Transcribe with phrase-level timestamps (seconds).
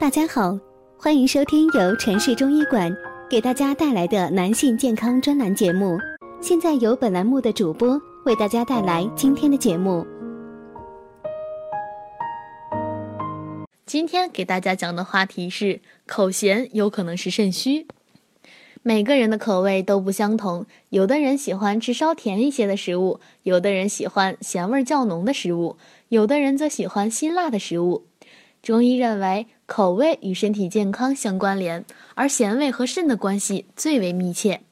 [0.00, 0.56] 大家好，
[0.96, 2.96] 欢迎收听由城市中医馆
[3.28, 5.98] 给大家带来的男性健康专栏节目。
[6.40, 10.06] 现在由本栏目的主播为大家带来今天的节目。
[13.84, 17.88] 今天给大家讲的话题是口咸有可能是肾虚。
[18.84, 25.76] 每个人的口味都不相同，有的人喜欢吃稍甜一些的食物，有的人喜欢咸味较浓的食物，
[26.10, 28.04] 有的人则喜欢辛辣的食物。
[28.62, 34.62] 中医认为，口味与身体健康相关联，而咸味和肾的关系最为密切。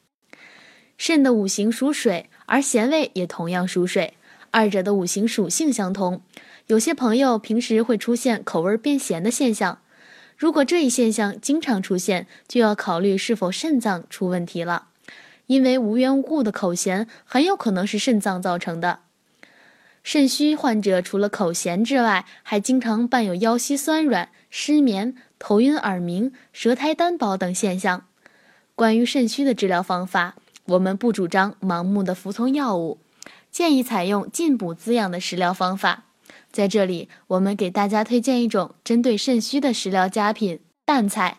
[0.99, 4.15] 肾的五行属水，而咸味也同样属水，
[4.51, 6.21] 二者的五行属性相同。
[6.67, 9.79] 有些朋友平时会出现口味变咸的现象。
[10.37, 14.89] 如果这一现象经常出现，就要考虑是否肾脏出问题了，
[15.47, 19.01] 因为无缘无故的口咸很有可能是肾脏造成的。
[20.07, 28.05] 肾虚患者除了口咸之外，还经常伴有腰膝酸软、失眠、头晕耳鸣、舌苔单薄等现象。
[28.77, 33.01] 关于肾虚的治疗方法，我们不主张盲目的服从药物，
[33.51, 36.05] 建议采用进补滋养的食疗方法。
[36.53, 41.39] 在这里，我们给大家推荐一种针对肾虚的食疗佳品——淡菜。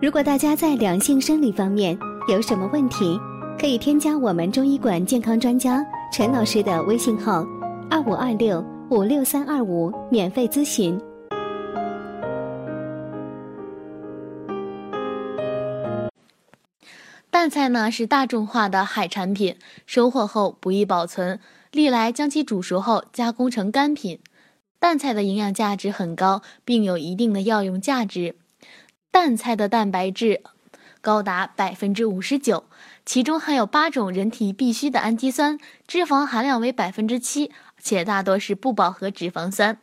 [0.00, 3.18] 如果大家在两性生理方面有什么问题，
[3.58, 7.46] 可以添加我们中医馆健康专家陈老师的微信号：
[7.90, 11.00] 二五二六五六三二五，免费咨询。
[17.30, 21.40] 淡菜呢是大众化的海产品，收获后不易保存。
[21.72, 24.20] 历来将其煮熟后加工成干品，
[24.78, 28.36] 淡菜的营养价值很高，并有一定的药用价值。
[29.10, 30.42] 淡菜的蛋白质
[31.04, 32.64] 高达百分之五十九，
[33.04, 39.76] 其中含有八种人体必需的氨基酸，脂肪含量为百分之七，且大多是不饱和脂肪酸。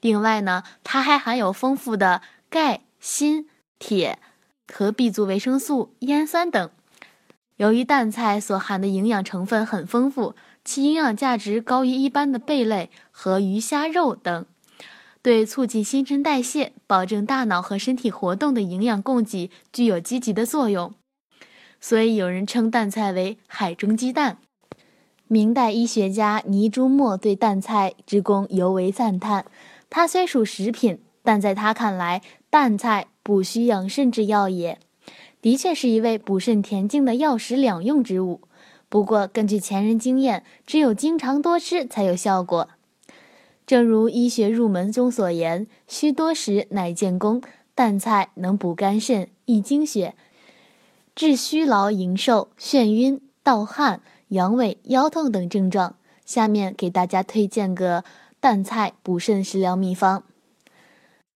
[0.00, 3.48] 另外呢，它还含有丰富的钙、锌、
[3.80, 4.20] 铁
[4.72, 6.70] 和 B 族维生素、烟酸等。
[7.56, 10.36] 由于淡菜所含的营养成分很丰富。
[10.62, 14.44] 其营养价值高于一般的贝类和鱼虾肉等，
[15.22, 20.94] 对促进新陈代谢、保证大脑和身体活动的营养供给具有积极的作用，
[21.78, 24.38] 所以有人称淡菜为“海中鸡蛋”。
[25.28, 29.44] 明代医学家倪朱墨对淡菜之功尤为赞叹。
[29.88, 34.78] 它虽属食品，但在他看来，淡菜补虚养肾之药也，
[35.42, 38.40] 的确是一味补肾填精的药食两用之物。
[38.88, 42.70] 不过，根据前人经验，只有经常多吃才有效果。
[43.70, 47.40] 正如医学入门中所言：“需多食，乃见功。”
[47.76, 50.16] 淡菜能补肝肾、益精血，
[51.14, 55.94] 治虚劳营瘦、眩晕、盗汗、阳痿、腰痛等症状。
[56.24, 58.02] 下面给大家推荐个
[58.40, 60.24] 淡菜补肾食疗秘方：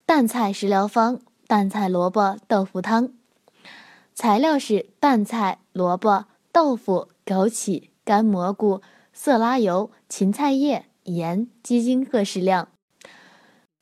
[0.05, 3.13] 淡菜食疗方——淡菜萝卜豆腐汤。
[4.13, 7.11] 材料是淡菜、萝卜、豆腐。
[7.25, 12.69] 枸杞、干蘑菇、色拉油、芹菜叶、盐、鸡精各适量。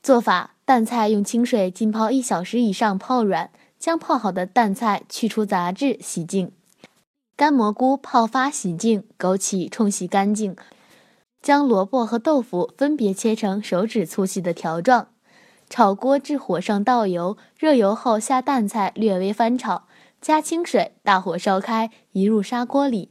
[0.03, 6.49] 做法：淡菜用清水浸泡一小时以上泡软，将泡好的淡菜去除杂质，洗净；
[7.37, 10.57] 干蘑菇泡发洗净，枸杞冲洗干净。
[11.41, 15.09] 将萝卜和豆腐分别切成手指粗细的条状。
[15.69, 19.89] 炒锅至火上倒油，热油后下淡菜，略微翻炒，
[20.21, 23.11] 加清水，大火烧开，移入砂锅里。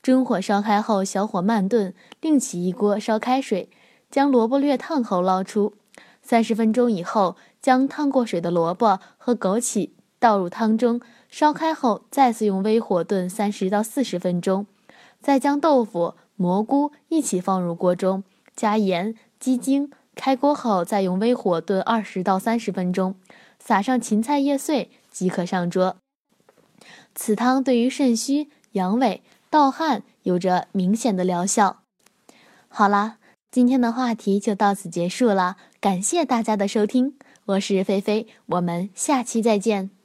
[0.00, 3.68] 中火烧开后，小火慢炖，另起一锅烧开水，
[4.10, 5.74] 将萝卜略烫后捞出。
[6.22, 14.66] 三十分钟以后，将烫过水的萝卜和枸杞倒入汤中，烧开后再次用微火炖三十到四十分钟。
[15.20, 18.22] 再将豆腐、蘑菇一起放入锅中，
[18.54, 23.16] 加盐、鸡精，开锅后再用微火炖二十到三十分钟，
[23.58, 25.96] 撒上芹菜叶碎即可上桌。
[27.14, 29.20] 此汤对于肾虚、阳痿。
[29.50, 31.82] 盗汗有着明显的疗效。
[32.68, 33.18] 好啦，
[33.50, 37.16] 今天的话题就到此结束了，感谢大家的收听，
[37.46, 39.97] 我是菲菲，我们下期再见。